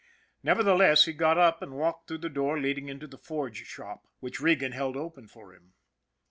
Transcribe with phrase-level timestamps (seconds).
[0.41, 4.41] Nevertheless, he got up and walked through the door leading into the forge shop, which
[4.41, 5.75] Regan held open for him.